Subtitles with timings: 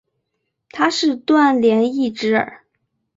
[0.71, 2.63] 他是段廉义侄儿。